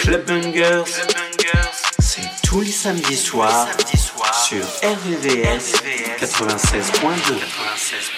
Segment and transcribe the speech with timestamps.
[0.00, 0.84] Clubbangers,
[1.98, 5.74] c'est tous les samedis soirs soir sur RVVS
[6.18, 7.38] 96.2.
[7.38, 8.10] 96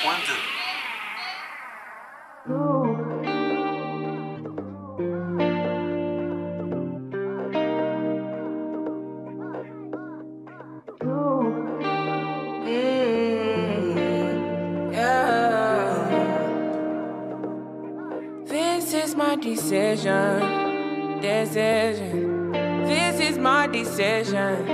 [19.70, 22.50] decision, decision.
[22.88, 24.68] This is my decision.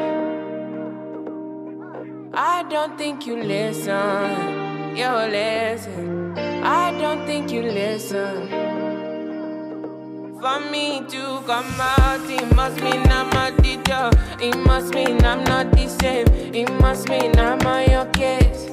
[2.33, 6.39] I don't think you listen, you listen.
[6.39, 8.49] I don't think you listen.
[10.41, 14.11] For me to come out, it must mean I'm a teacher.
[14.41, 16.27] It must mean I'm not the same.
[16.55, 18.71] It must mean I'm on your case.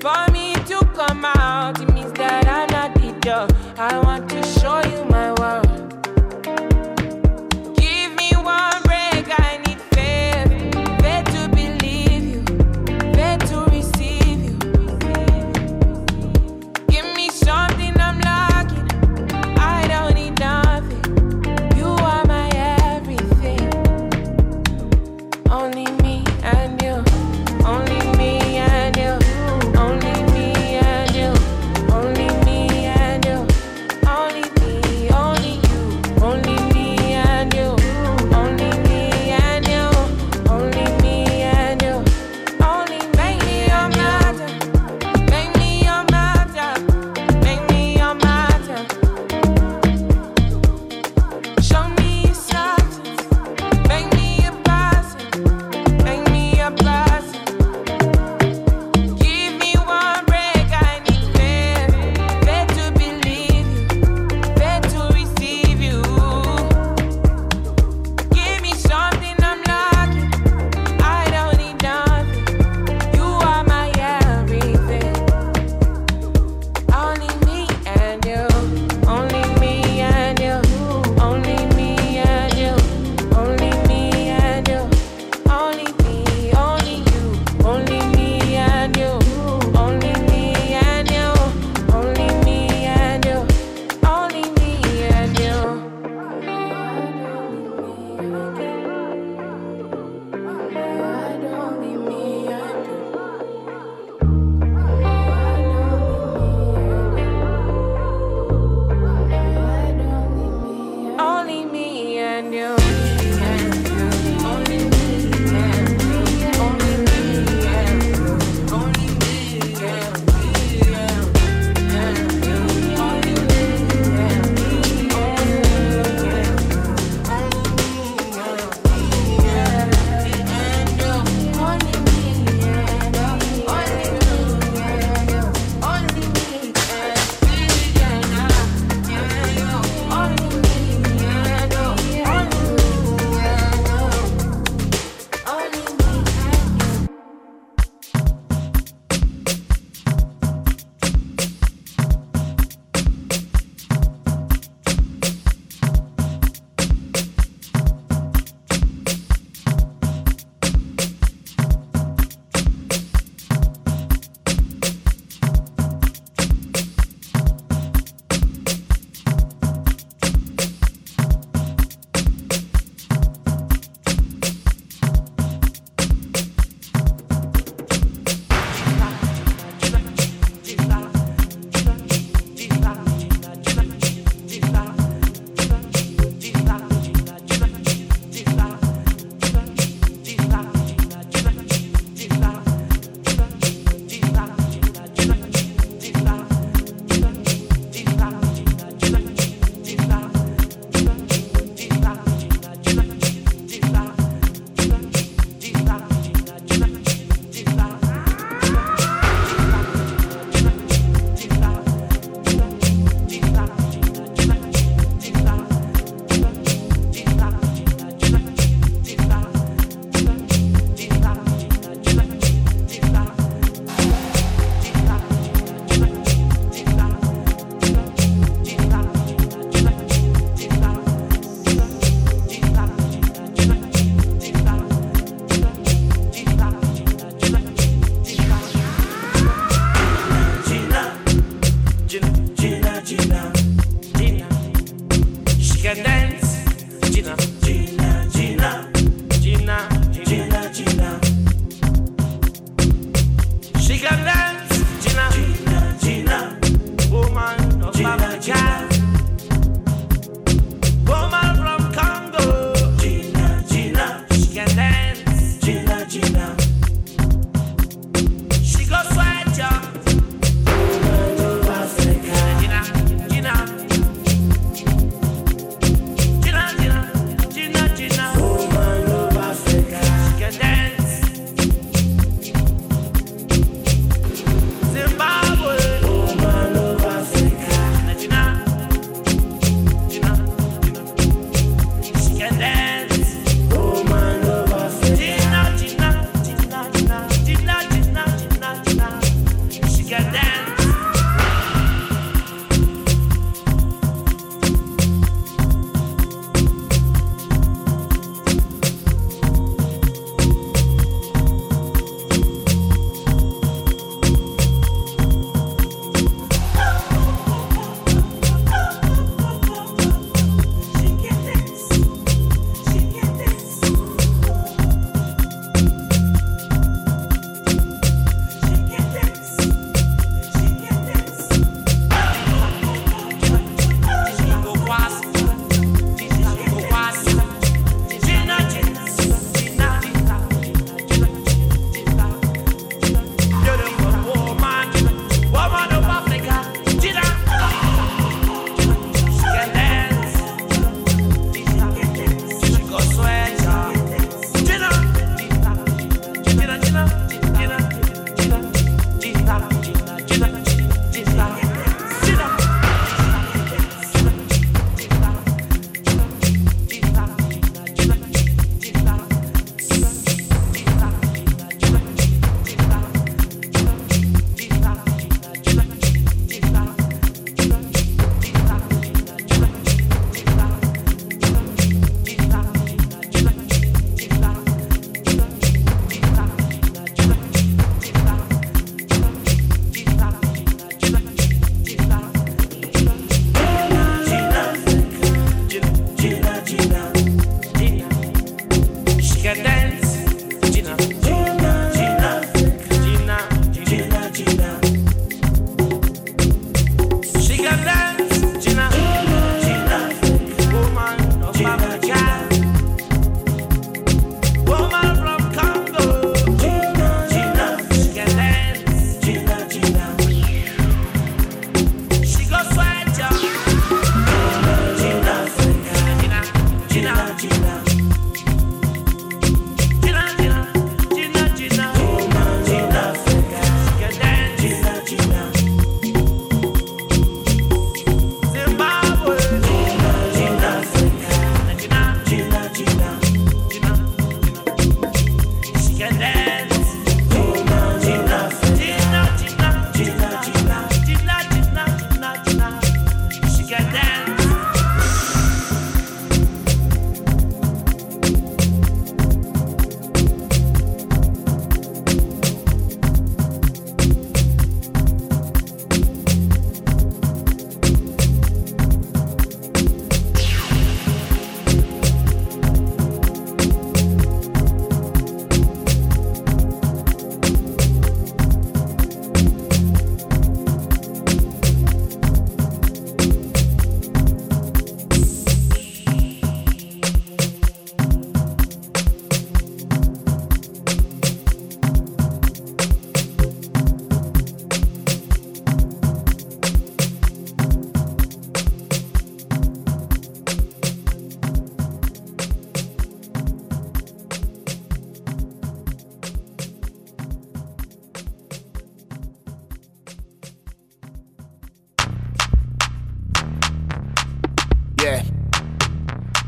[0.00, 3.55] For me to come out, it means that I'm not the dog.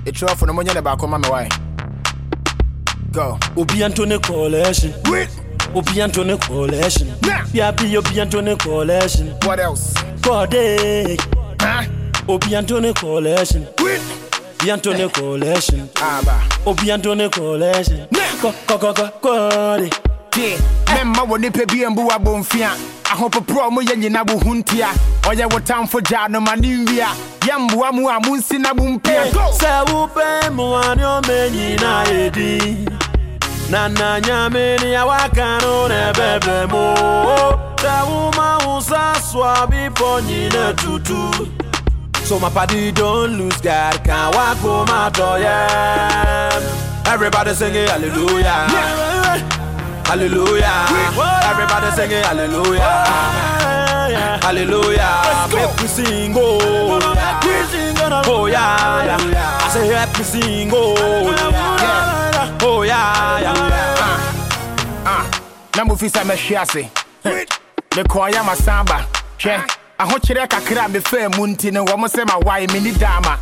[0.08, 1.48] Ɛkyerɛ fo no monyɛ ne baako ma me wae
[3.12, 3.38] go.
[3.56, 4.92] Obi antone collection.
[5.10, 5.28] Wait.
[5.74, 7.08] obi antone collection.
[7.22, 7.42] Nah.
[7.52, 9.28] biabi obi antone collection.
[9.44, 9.94] What else?
[10.20, 11.20] Kɔde
[11.60, 11.84] huh?
[12.28, 13.66] obi antone collection.
[13.80, 14.00] Wait.
[14.58, 15.88] bi antone collection.
[15.96, 16.36] Ah, Aba
[16.70, 18.06] obi antone collection.
[18.10, 18.54] Nah.
[18.66, 19.90] kɔkɔkɔ kɔde
[20.30, 20.56] tie
[20.94, 22.70] memma wɔ nipa bi ambu abɔmfia
[23.04, 24.88] ahopoporɔ mo yɛ nyina wo ho ntia
[25.22, 27.08] ɔyɛ wo tamfo gyaa no ma ne nwia
[27.46, 29.50] yɛmboa mu a monsi na mompia Go!
[29.60, 32.04] sɛ wopɛ mmoa ne ɔma nyina
[33.70, 36.94] na na nyame ne awaka no ne bɛbɛ mo
[37.76, 41.48] sɛ woma wo sa soa bepɔ nyina tutu
[42.28, 46.60] So my party don't lose God, can't walk home my door, yeah.
[47.06, 48.68] Everybody singing hallelujah.
[50.04, 50.84] Hallelujah.
[51.48, 53.57] Everybody singing hallelujah.
[54.14, 55.48] Hallelujah.
[55.52, 56.98] Make we sing, oh.
[58.26, 59.58] Oh yeah, yeah.
[59.62, 60.94] I say help me sing, oh.
[61.80, 62.58] Yeah.
[62.62, 65.04] Oh yeah, yeah.
[65.04, 65.24] Ah,
[65.76, 66.90] na mofi sɛ mɛhwe ase
[67.94, 69.06] mekɔɔyɛ masamba.
[69.38, 69.64] Hwɛ
[69.98, 73.38] ahokyerɛ kakra a mefaa mu nti no wɔm sɛ mawae menni daama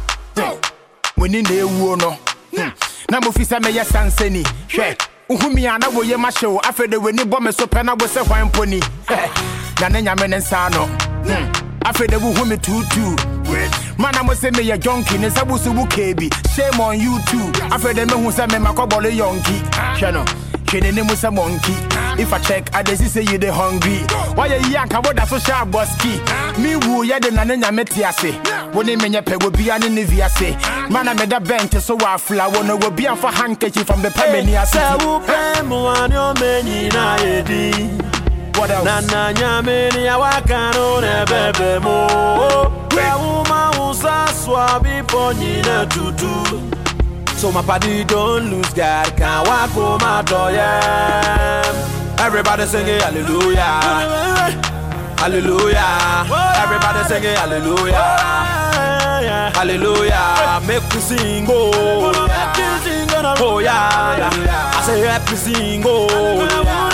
[1.17, 2.11] muni na ɛwuo no
[2.57, 2.71] Hmm.
[3.11, 4.97] na mofi sɛ mɛyɛ sansani hwɛ
[5.29, 8.07] wohumi a na woyɛ mahyɛ wo afei de w'ani bɔ me so pɛ na wo
[8.07, 8.81] sɛ hwan mpo ni
[9.81, 10.89] na ne nyame ne nsa no
[11.27, 11.51] Hmm.
[11.85, 13.17] afei de wohu me tuutuu
[13.99, 17.19] mana mo sɛ meyɛ jonki ne nsa bo so wo kee bi shame on you
[17.27, 17.51] too.
[17.71, 19.57] Afei de mehu sɛ memakɔbɔle yɔnki
[19.99, 20.25] hwɛ no
[20.67, 21.75] hwɛ n'anim sɛ monkey.
[22.19, 23.99] If i check i dey see say you dey hungry.
[24.37, 28.35] Wayɛ yi anka woda so hyɛ abɔski me wu yɛde na ne nyame te ase.
[28.73, 30.57] Wo ne menyɛ pɛ wobia ne ne viase
[30.91, 34.55] mana meda bɛnte so wɔ afla wo no wobi amfa handkerchief from the pɛ m'ani
[34.63, 34.77] ase.
[34.77, 37.91] Sɛ wopɛ mmoa ne ɔma nyina edi
[38.59, 41.97] what else na na nyame ne awaka no na ɛbɛbɛ mu
[42.97, 44.81] sɛ woma wo sa soa
[45.89, 46.77] tutu
[47.37, 51.63] So my party don't lose God, can't walk home my door, yeah.
[52.19, 53.61] Everybody singing hallelujah.
[55.19, 56.25] Hallelujah.
[56.57, 57.93] Everybody singing hallelujah.
[59.55, 60.63] Hallelujah.
[60.67, 62.11] Make me sing, oh.
[63.39, 64.73] Oh yeah, yeah.
[64.75, 66.86] I say me sing, oh.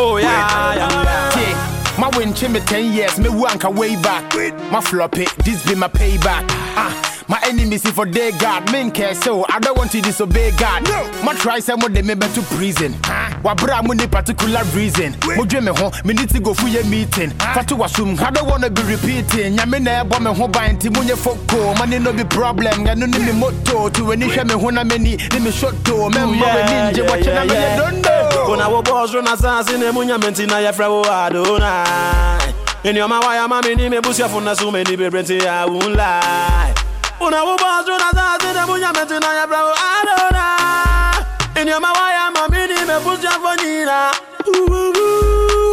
[0.00, 1.30] Oh yeah, yeah.
[1.34, 1.54] tie
[1.98, 4.32] ma wenkye me 10 years me wu anka way back.
[4.70, 6.44] My flop it this be my payback.
[6.76, 6.94] Ah.
[7.02, 7.07] my
[7.48, 10.82] enemies if for day God men care so I don't want to disobey God.
[11.24, 12.94] Ma try say mo de me back to prison.
[13.42, 15.12] Wa bra mo ni particular reason.
[15.36, 17.30] Mo dwe me ho me need to go for your meeting.
[17.54, 19.56] Fatu wasum I don't want to be repeating.
[19.56, 22.84] Nyame na ebo me ho ban ti mo nye foko money no be problem.
[22.84, 25.74] Ga no ni me motto to when hwe me ho na mani ni me shot
[25.84, 26.10] to.
[26.10, 29.90] Me mbo we ninja watch na me don't know Kuna wo boss run asasi ne
[29.90, 32.54] munya menti na ya fra wo Adonai.
[32.84, 36.87] In your waya mami ni me busia funa so many be brenti I won't lie.
[37.20, 41.60] Una wo boss run asasi ne munya menti na ya fra wo Adonai.
[41.60, 43.98] In your ma waya mami ni me busia fonina.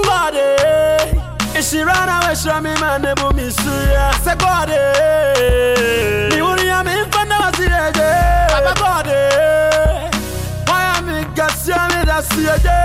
[0.08, 0.48] Body.
[1.60, 4.06] Ishirana we shra mi man ne bu mi suya.
[4.24, 4.82] Se body.
[6.36, 8.10] Ni wuri ya mi fanda wasireje.
[8.52, 9.22] Baba body.
[10.68, 12.76] Why am I gasia me da siege?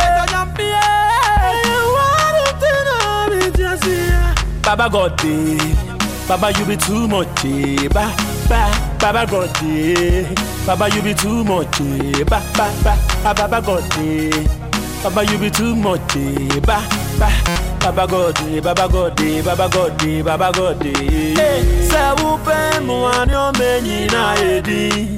[4.63, 6.00] Baba God eh.
[6.31, 7.89] Baba you be too much eh.
[7.89, 8.07] Ba
[8.49, 8.71] ba
[9.01, 10.33] Baba God eh.
[10.65, 12.23] Baba you be too much eh.
[12.23, 12.95] Ba ba ba
[13.25, 14.31] Ah, Baba God eh.
[15.03, 16.61] Baba you be too much eh.
[16.61, 16.87] Ba
[17.19, 17.29] ba
[17.83, 18.61] Baba God eh.
[18.61, 19.19] Baba God.
[19.45, 20.25] Baba God.
[20.25, 21.35] Baba God eh.
[21.91, 25.17] Sɛ wopɛ mmoa ne ɔma nyina edi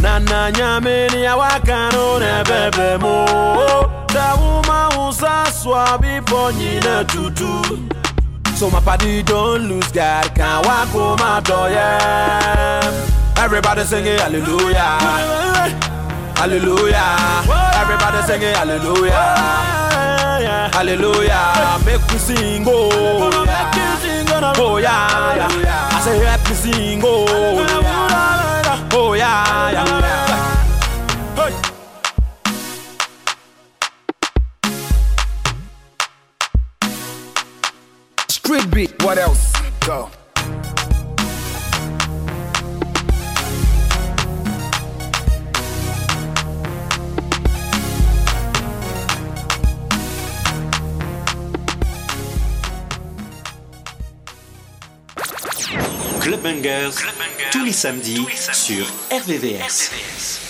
[0.00, 3.14] na na nyame ne awaka no na ɛbɛbɛ mu
[4.14, 5.98] sɛ woma wo sa soa
[7.08, 7.99] tutu
[8.60, 10.34] so my body don't lose God.
[10.34, 12.82] Can't walk home my door yeah.
[13.38, 15.00] Everybody singing hallelujah.
[16.36, 17.16] Hallelujah.
[17.80, 19.24] Everybody singing hallelujah.
[20.76, 21.80] Hallelujah.
[21.86, 22.90] Make we sing oh
[24.58, 25.88] oh yeah, yeah.
[25.96, 27.24] I say help me sing oh
[28.92, 30.09] oh yeah, yeah.
[38.70, 39.52] Beat, what else?
[39.86, 40.08] Go.
[57.52, 60.49] Tous les samedis sur RVVS.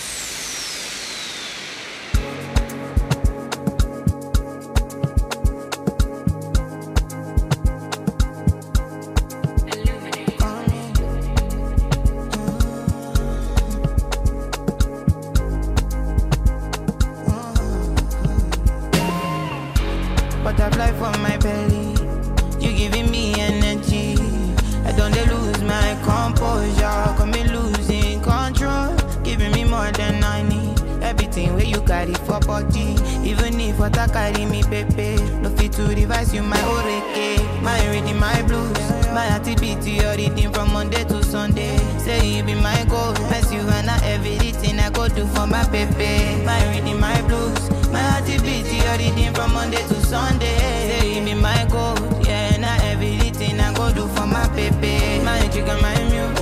[45.87, 47.69] for my reading, my blues.
[47.91, 51.15] My activity, your reading from Monday to Sunday.
[51.15, 51.95] You be my goal.
[52.23, 55.23] Yeah, not everything I go do for my baby.
[55.23, 56.39] My chicken, my muse.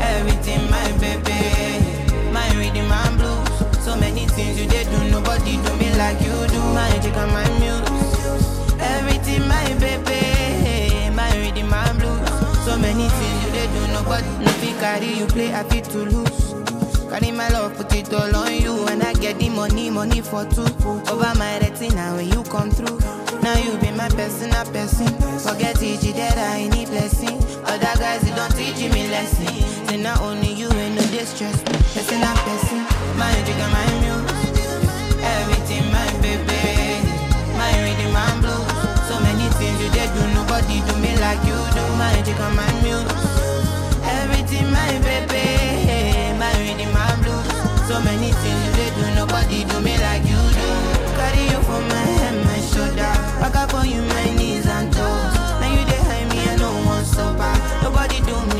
[0.00, 2.32] Everything, my baby.
[2.32, 3.84] My reading, my blues.
[3.84, 6.60] So many things you did do, nobody do me like you do.
[6.74, 8.80] My chicken, my muse.
[8.80, 11.14] Everything, my baby.
[11.14, 12.28] My reading, my blues.
[12.64, 15.98] So many things you did do, nobody no fit carry you play, I fit to
[15.98, 16.49] lose.
[17.40, 18.86] My love, put it all on you.
[18.88, 20.66] And I get the money, money for two.
[21.08, 22.98] Over my retina when you come through.
[23.40, 25.08] Now you be my personal person.
[25.40, 27.40] Forget it, that I need blessing.
[27.64, 29.46] Other guys, they don't teach me lesson.
[29.88, 31.62] Say not only you ain't no distress.
[31.96, 32.84] Person a person.
[33.16, 34.28] My jigga, my muse.
[35.24, 37.08] Everything, my baby.
[37.56, 38.68] My reading, my blues.
[39.08, 41.84] So many things you did do, nobody do me like you do.
[41.96, 43.08] My jigga, my muse.
[44.04, 46.09] Everything, my baby.
[46.40, 47.46] My reading, my blues.
[47.86, 50.68] So many things you do, nobody do me like you do.
[51.18, 53.12] Carry you for my head, my shoulder.
[53.40, 55.34] Back up on you, my knees and toes.
[55.60, 57.26] Now you dey hide me, I no one so.
[57.82, 58.59] Nobody do me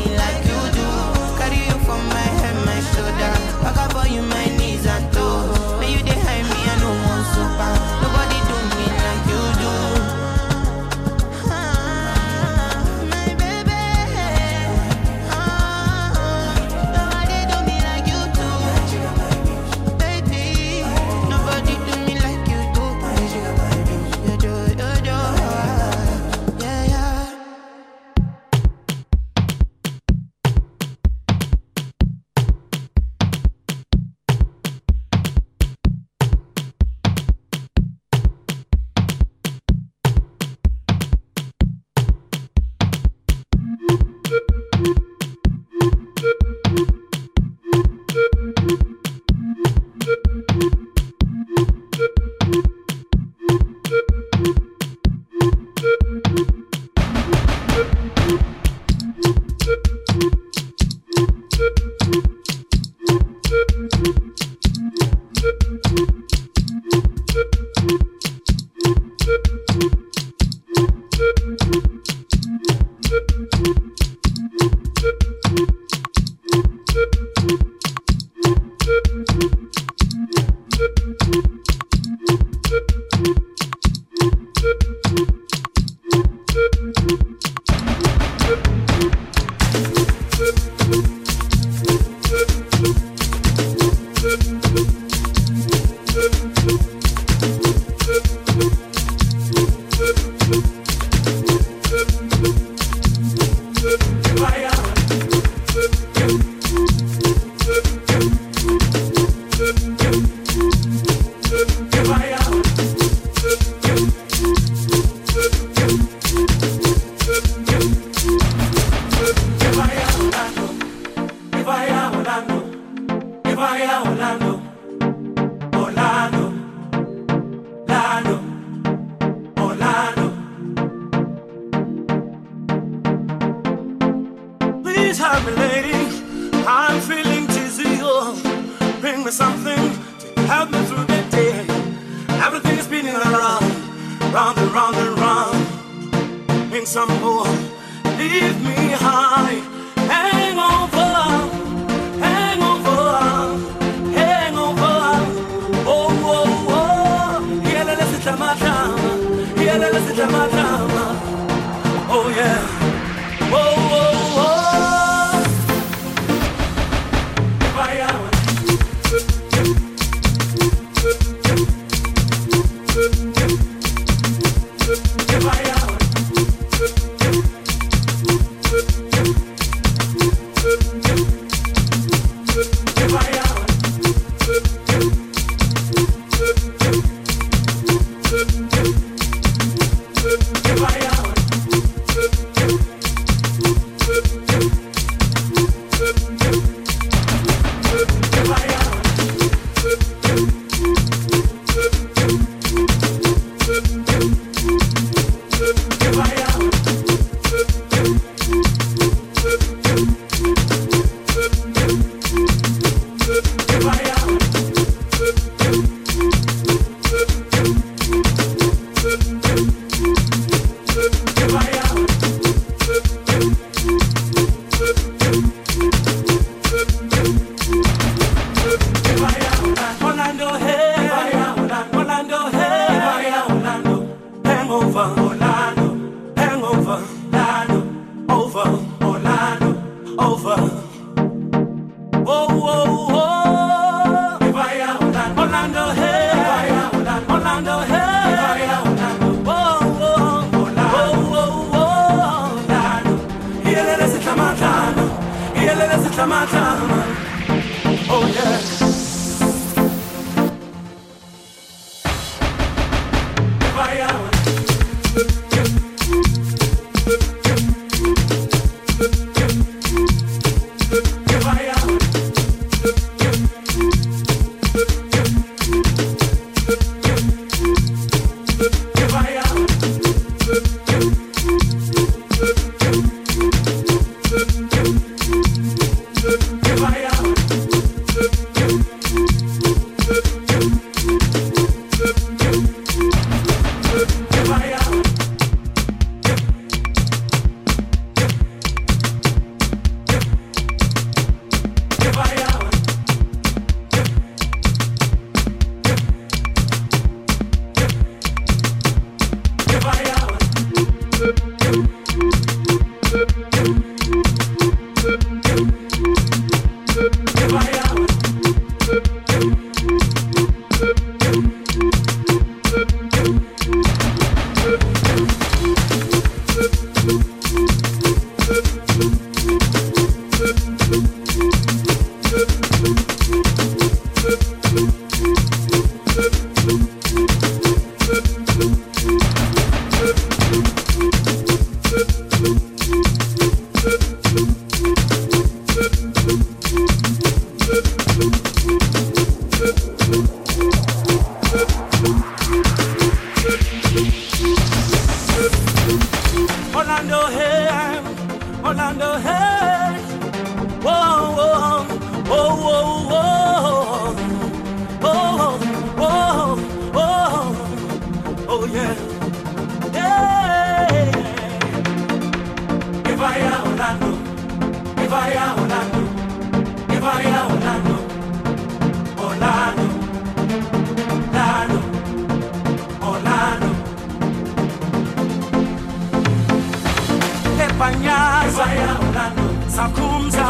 [389.81, 390.49] sakumza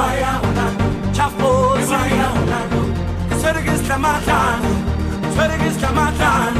[1.12, 2.02] chafozi.
[3.42, 4.60] Sörgis lamatan
[5.36, 6.54] Sörgis lamatan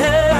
[0.00, 0.33] hey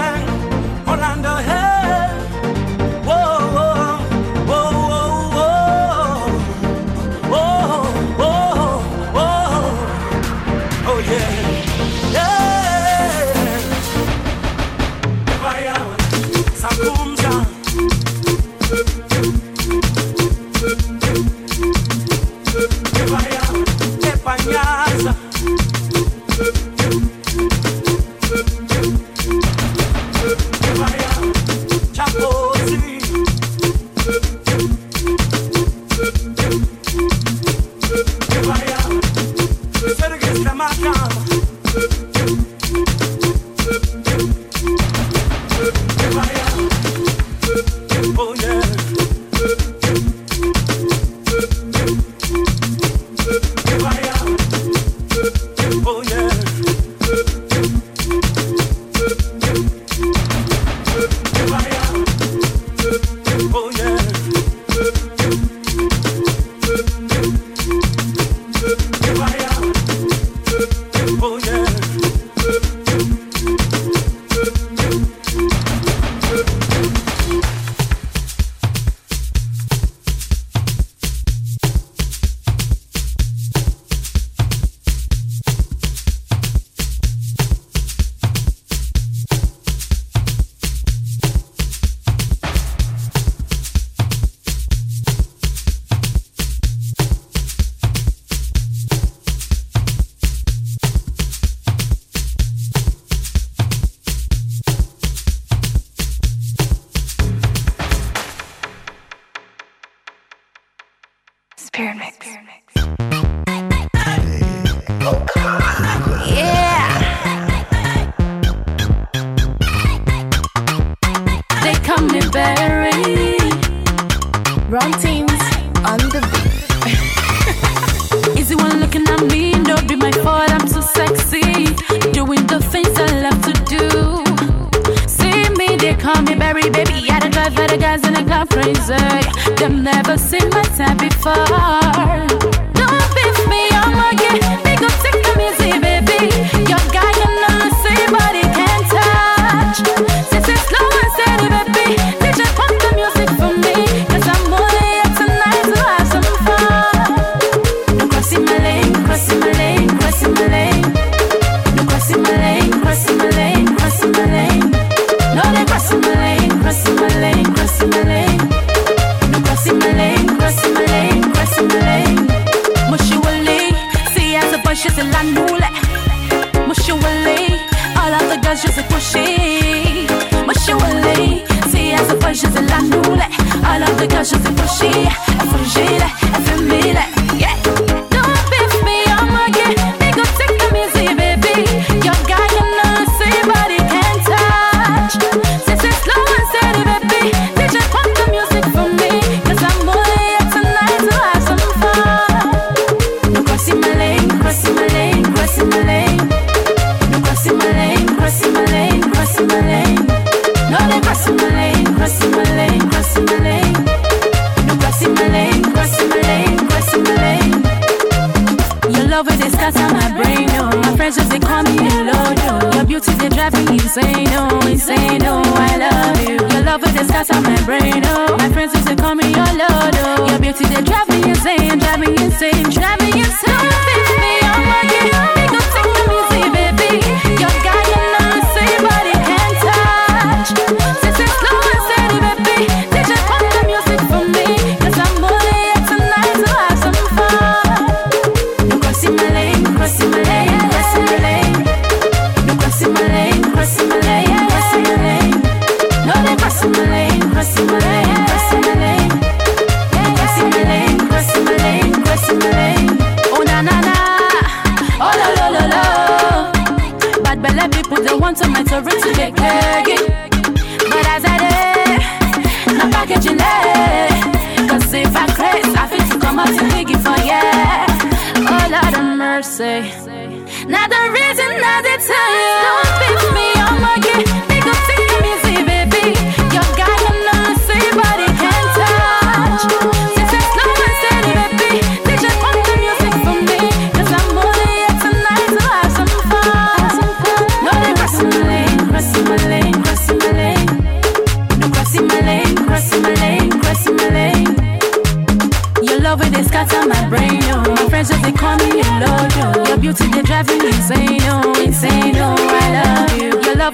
[223.94, 225.40] Say no, oh, say no.
[225.44, 226.34] I love you.
[226.34, 228.36] Your love will discuss on my brain, oh.
[228.36, 230.26] My friends used to call me your lord, oh.
[230.28, 231.03] Your beauty, they drive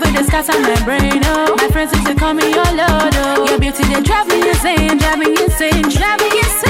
[0.01, 1.55] love with the on my brain, oh.
[1.57, 3.47] My friends used to call me your lord, oh.
[3.49, 6.70] Your beauty, they drive me insane, drive me insane, drive me insane.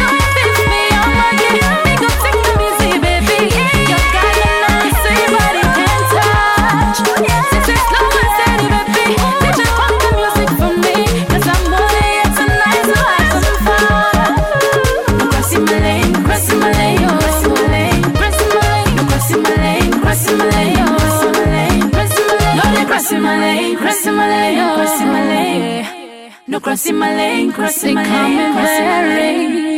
[26.71, 29.70] crossing my lane, crossing my lane, crossing my lane.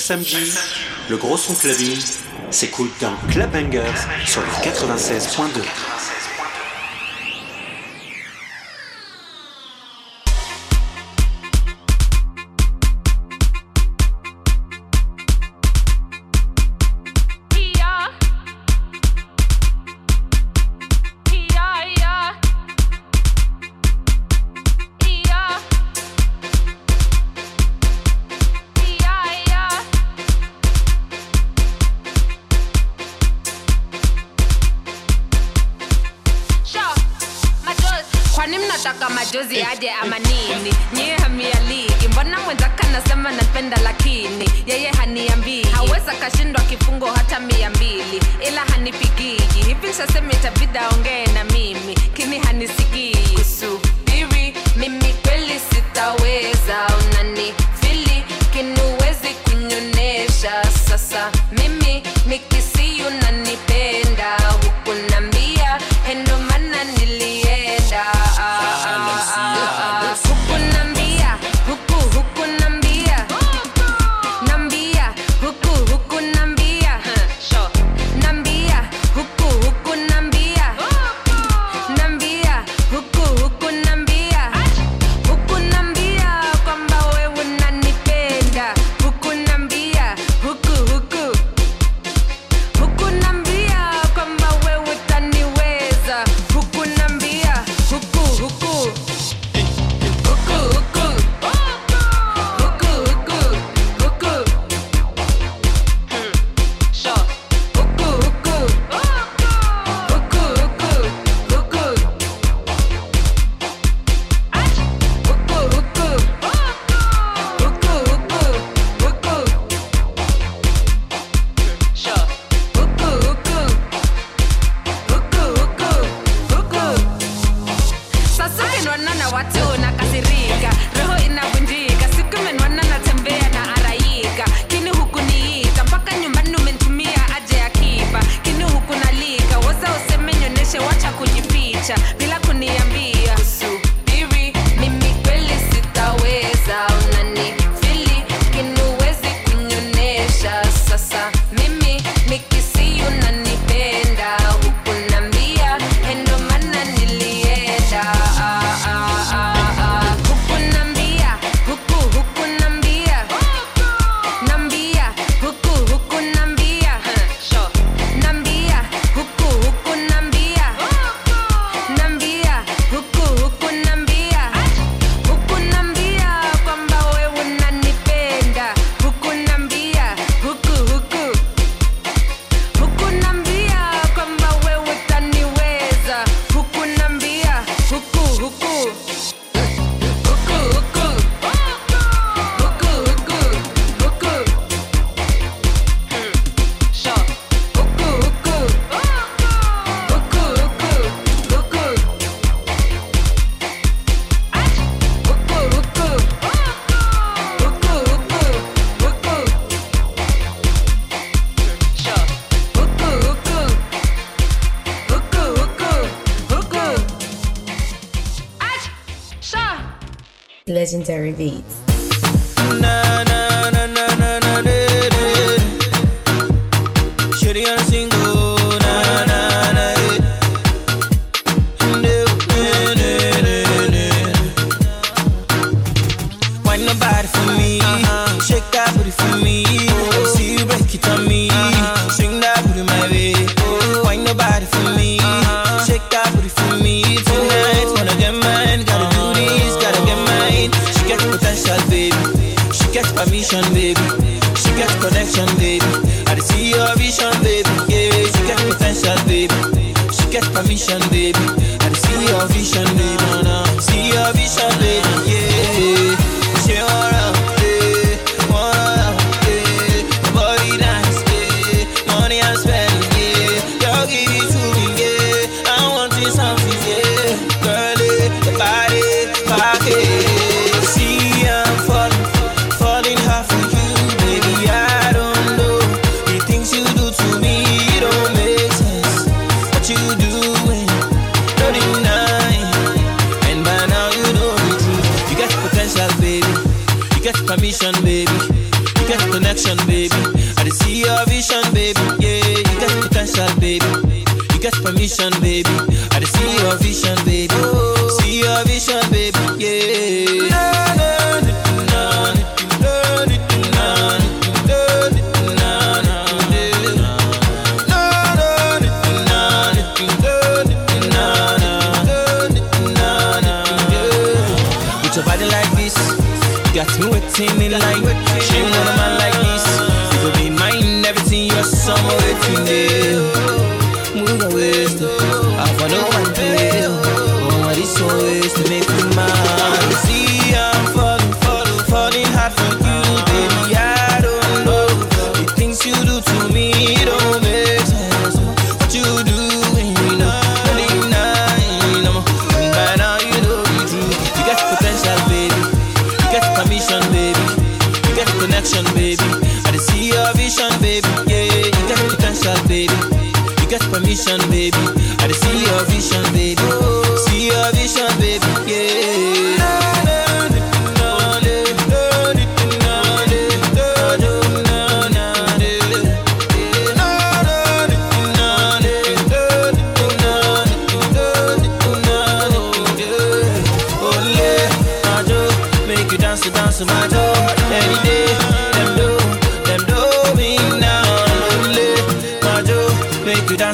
[0.00, 0.52] Samedi,
[1.08, 2.00] le gros son clubbing
[2.50, 3.82] s'écoute dans Club Bangers
[4.24, 5.91] sur le 96.2.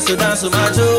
[0.08, 0.96] To dance with my toe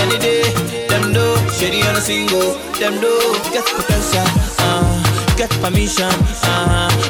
[0.00, 0.42] any day.
[0.86, 2.60] Them do shady on a single.
[2.78, 3.08] Them do
[3.54, 4.26] get potential,
[4.58, 6.12] uh, get permission,
[6.44, 7.09] uh,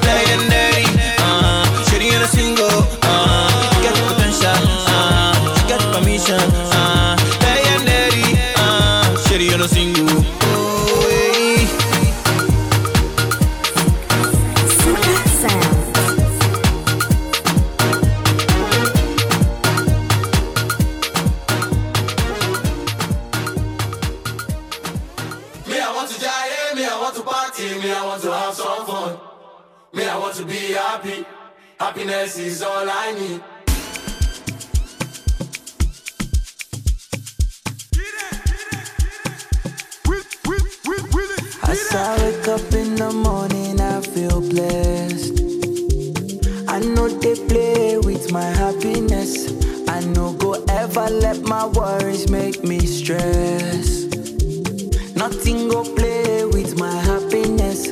[55.21, 57.89] Nothing go play with my happiness.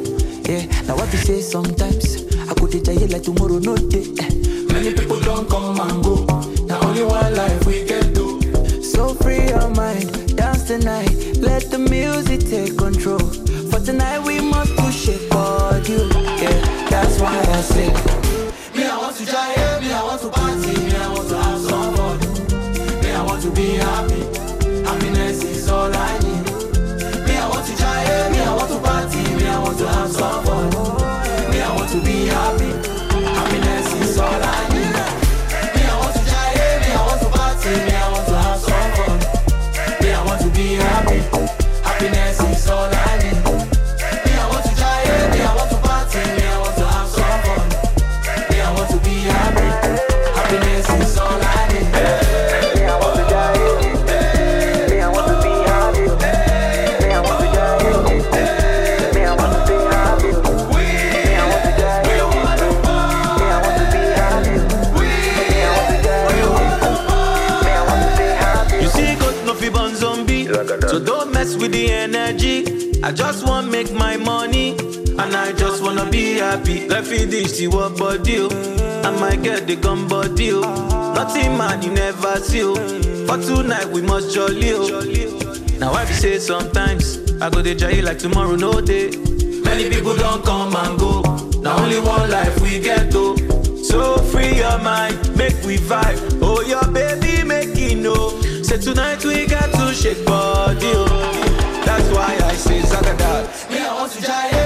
[0.48, 4.06] Yeah, now what you say sometimes, I could tell you like tomorrow, no day.
[4.18, 6.24] Eh, many people don't come and go.
[6.64, 8.40] Now only one life we can do.
[8.82, 11.12] So free your mind, dance tonight.
[11.36, 13.18] Let the music take control.
[13.18, 16.08] For tonight we must push it for you.
[16.40, 17.88] Yeah, that's why I say.
[18.74, 19.80] Me, I want to try, yeah.
[19.80, 23.02] me, I want to party, me, I want to have some fun.
[23.02, 24.22] Me, I want to be happy.
[24.88, 26.37] Happiness is all I need.
[29.78, 30.70] to have some fun.
[31.50, 32.97] Me, I want to be happy.
[73.08, 76.86] I just wanna make my money, and I just wanna be happy.
[76.88, 78.36] Let me this, see what body,
[79.02, 80.60] I might get the gun deal.
[80.60, 82.60] nothing man you never see.
[83.26, 84.74] But tonight we must jolly.
[84.74, 85.00] Oh.
[85.78, 89.16] Now I be say sometimes I go to jail like tomorrow no day.
[89.62, 91.22] Many people don't come and go.
[91.62, 93.36] Now only one life we get though.
[93.84, 96.42] So free your mind, make we vibe.
[96.42, 98.38] Oh your baby make it know.
[98.62, 100.92] Say tonight we got to shake body.
[100.92, 101.47] Oh.
[101.98, 103.70] That's why I say Zagada.
[103.70, 104.57] We are also giants.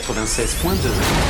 [0.00, 1.23] 96.2.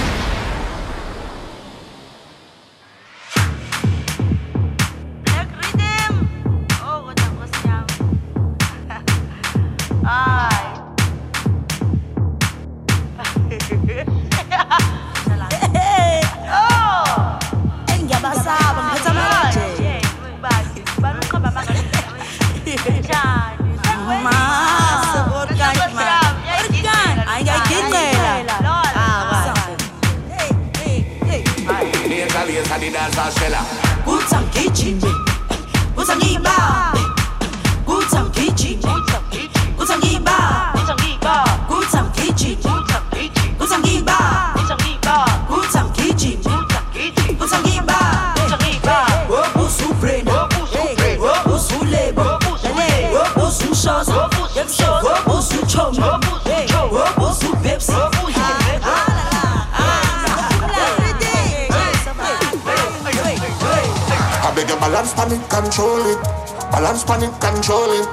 [64.85, 66.20] Balance panic control it.
[66.68, 68.05] Balance panic control it.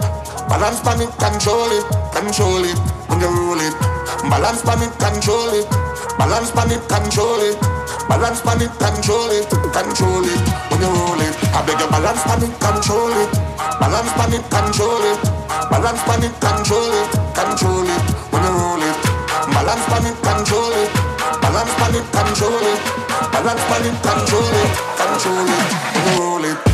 [0.48, 1.84] Balance panic control it.
[2.16, 2.80] Control it
[3.12, 3.76] when you roll it.
[4.32, 5.68] Balance panic control it.
[6.16, 7.60] Balance panic control it.
[8.08, 9.52] Balance panic control it.
[9.52, 10.40] Control it
[10.72, 11.36] when you roll it.
[11.52, 13.32] I beg you balance panic control it.
[13.84, 15.20] Balance panic control it.
[15.68, 17.12] Balance panic control it.
[17.36, 18.96] Control it when you roll it.
[19.52, 21.11] Balance panic control it.
[21.52, 22.80] Balance pan it, control it.
[23.34, 24.72] Balance pan it, control it.
[24.96, 26.71] Control it, roll it.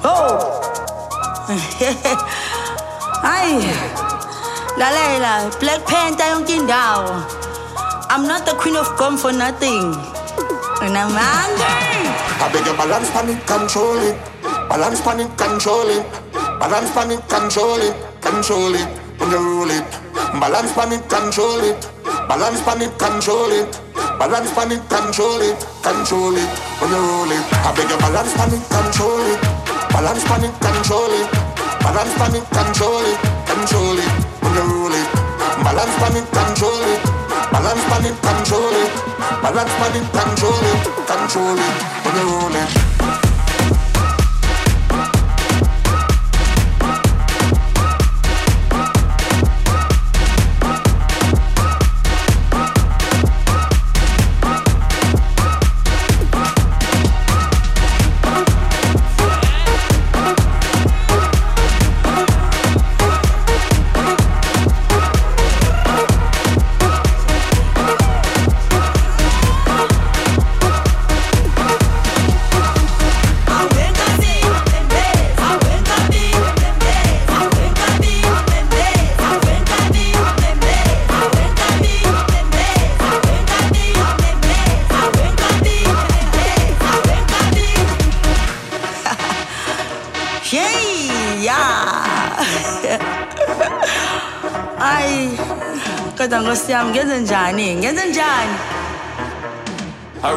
[3.20, 4.00] RVVS
[4.80, 5.60] 96.2.
[9.18, 9.92] for nothing.
[10.80, 12.08] And I'm angry.
[12.40, 14.16] I beg you balance panic, control it.
[14.70, 16.06] Balance panic, control it.
[16.32, 17.94] Balance panic, control it.
[18.22, 18.88] Control it
[19.20, 19.84] when you roll it.
[20.40, 21.86] Balance panic, control it.
[22.04, 23.78] Balance panic, control it.
[24.18, 25.66] Balance panic, control it.
[25.82, 26.48] Control it
[26.80, 27.44] when you roll it.
[27.52, 29.49] I beg you balance panic, control it.
[30.00, 31.30] Balance panic, control it.
[31.84, 33.18] Balance panic, control it.
[33.44, 34.08] Control it
[34.40, 35.08] when you roll it.
[35.60, 37.04] Balance panic, control it.
[37.52, 38.90] Balance panic, control it.
[39.44, 40.80] Balance panic, control it.
[41.04, 43.09] Control it when you roll it.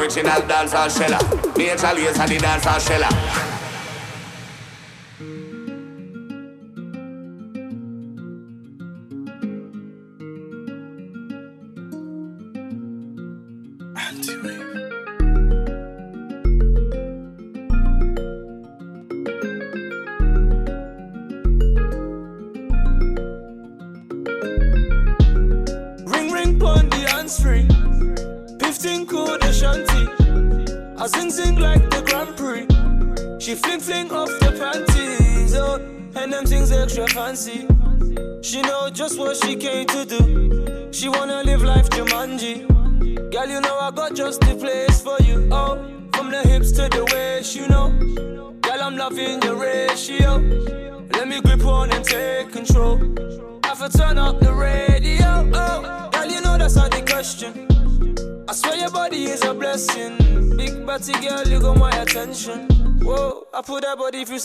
[0.04, 1.18] Original dancer shella.
[1.58, 3.54] Major Lazer the dancer shella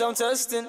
[0.01, 0.68] I'm testing.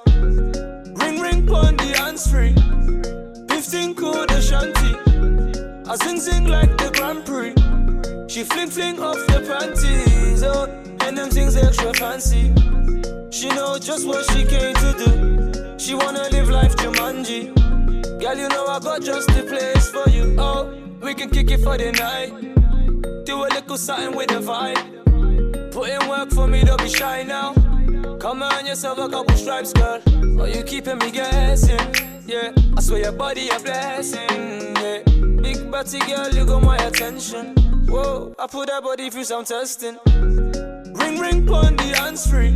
[38.90, 40.00] body feel some testing.
[40.08, 42.56] Ring ring pon the hands free.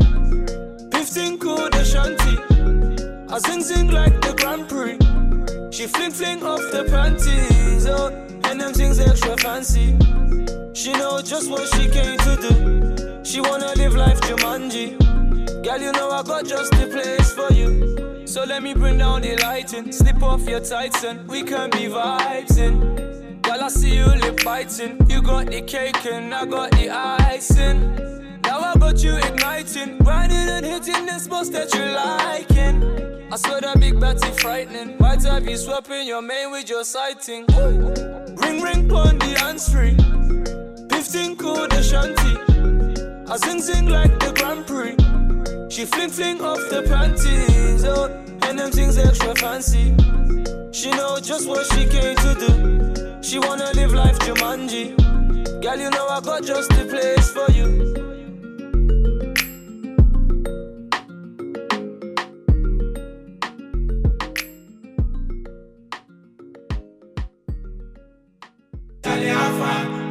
[0.91, 2.35] Fifteen cool the shanty.
[3.31, 4.97] I sing sing like the Grand Prix.
[5.71, 8.07] She fling fling off the panties, oh,
[8.45, 9.95] and them things extra fancy.
[10.73, 13.23] She know just what she came to do.
[13.23, 14.87] She wanna live life Jumanji.
[15.63, 18.25] Girl, you know I got just the place for you.
[18.25, 21.85] So let me bring down the lighting, slip off your tights and we can be
[21.95, 23.12] vibing.
[23.63, 25.09] I see you lip biting.
[25.09, 28.41] You got the cake and I got the icing.
[28.41, 33.31] Now I got you igniting, grinding and hitting this boss that you liking.
[33.31, 34.97] I saw that big batty frightening.
[34.99, 37.45] Might have you swapping your main with your sighting.
[37.55, 39.97] Ring ring on the answering.
[40.89, 43.31] 15 cool the shanty.
[43.31, 44.97] I sing zing like the Grand Prix.
[45.73, 47.85] She fling fling off the panties.
[47.85, 49.95] Oh find them things extra fancy.
[50.71, 53.23] She know just what she came to do.
[53.23, 54.95] She wanna live life Jumanji.
[55.61, 57.93] Girl, you know I got just the place for you.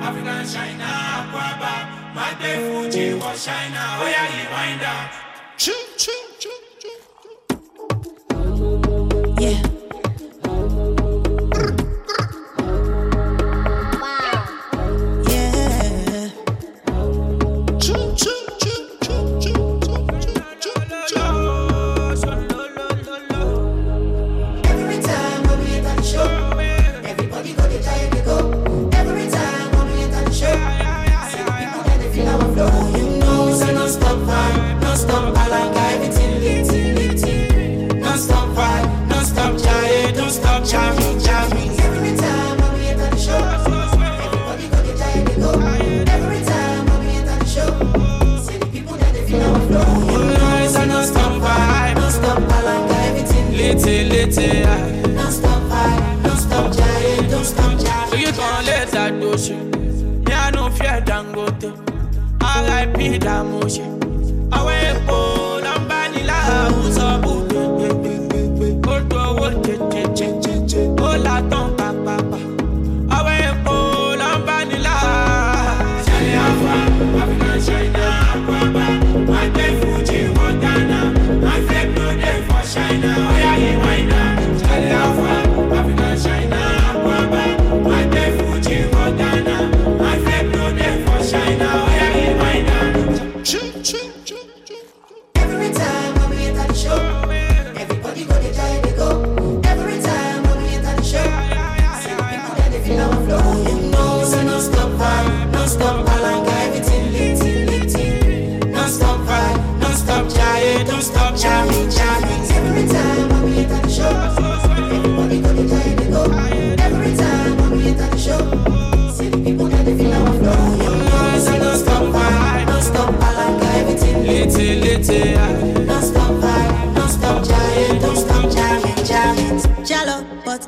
[0.08, 1.74] African China, Aquaba,
[2.14, 5.10] my Fuji was China, where you wind up.
[5.56, 6.61] Choo, choo, choo.
[59.42, 60.28] Damushi.
[60.28, 61.70] Me I no fear Dangote.
[62.40, 63.18] R.I.P.
[63.44, 64.01] motion.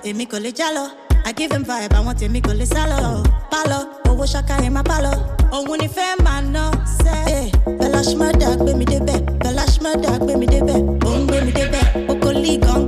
[0.04, 0.84] èmi kò lè jálọ.
[1.26, 3.22] I give him vibe, àwọn tèmi kò lè sálọ.
[3.50, 5.16] Pálọ̀, owó ṣaka ẹ̀ máa pálọ̀.
[5.52, 7.28] Òun ni fẹ́ máa ná sẹ́.
[7.28, 11.84] Eh, Bẹ́lá Ṣmọ́dà gbé mi débẹ̀, Bẹ́lá Ṣmọ́dà gbé mi débẹ̀, òun gbé mi débẹ̀,
[12.12, 12.83] okòó lì gan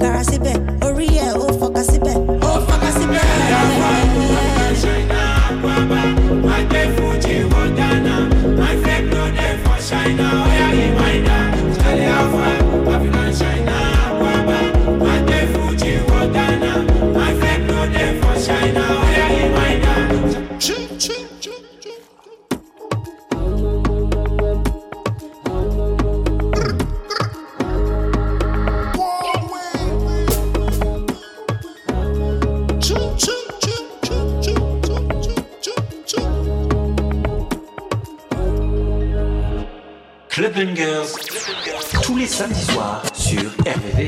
[42.02, 44.06] Tous les samedis soirs sur RVV.